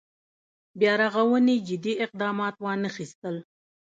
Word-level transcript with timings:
بیا 0.79 0.93
رغونې 1.01 1.55
جدي 1.67 1.93
اقدامات 2.05 2.55
وانخېستل. 2.63 3.35